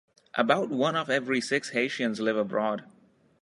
About 0.33 0.69
one 0.71 0.95
of 0.95 1.11
every 1.11 1.39
six 1.41 1.69
Haitians 1.73 2.19
live 2.19 2.35
abroad. 2.35 2.85